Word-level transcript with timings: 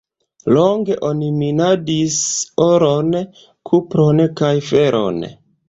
Longe 0.53 0.95
oni 1.09 1.27
minadis 1.41 2.17
oron, 2.69 3.13
kupron 3.73 4.25
kaj 4.43 4.53
feron. 4.75 5.25